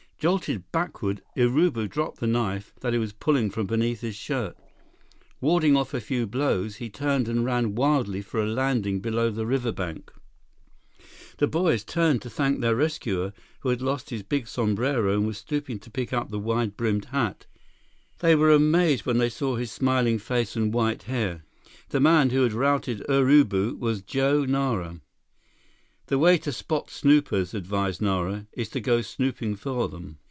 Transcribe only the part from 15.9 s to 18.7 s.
up the wide brimmed hat. They were